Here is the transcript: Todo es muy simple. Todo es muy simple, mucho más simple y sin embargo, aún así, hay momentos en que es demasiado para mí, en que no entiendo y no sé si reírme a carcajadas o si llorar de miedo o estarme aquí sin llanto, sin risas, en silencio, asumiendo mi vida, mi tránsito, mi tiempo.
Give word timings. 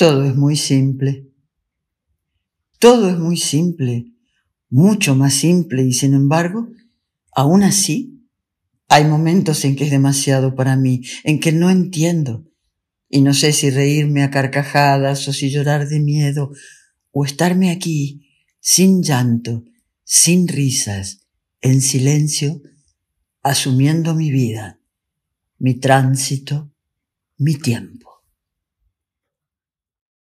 Todo 0.00 0.24
es 0.24 0.34
muy 0.34 0.56
simple. 0.56 1.28
Todo 2.78 3.10
es 3.10 3.18
muy 3.18 3.36
simple, 3.36 4.06
mucho 4.70 5.14
más 5.14 5.34
simple 5.34 5.82
y 5.82 5.92
sin 5.92 6.14
embargo, 6.14 6.70
aún 7.32 7.62
así, 7.62 8.26
hay 8.88 9.04
momentos 9.04 9.62
en 9.66 9.76
que 9.76 9.84
es 9.84 9.90
demasiado 9.90 10.54
para 10.54 10.74
mí, 10.74 11.02
en 11.22 11.38
que 11.38 11.52
no 11.52 11.68
entiendo 11.68 12.46
y 13.10 13.20
no 13.20 13.34
sé 13.34 13.52
si 13.52 13.68
reírme 13.68 14.22
a 14.22 14.30
carcajadas 14.30 15.28
o 15.28 15.34
si 15.34 15.50
llorar 15.50 15.86
de 15.86 16.00
miedo 16.00 16.50
o 17.10 17.26
estarme 17.26 17.70
aquí 17.70 18.26
sin 18.58 19.02
llanto, 19.02 19.66
sin 20.02 20.48
risas, 20.48 21.26
en 21.60 21.82
silencio, 21.82 22.62
asumiendo 23.42 24.14
mi 24.14 24.30
vida, 24.30 24.80
mi 25.58 25.74
tránsito, 25.74 26.72
mi 27.36 27.54
tiempo. 27.56 28.09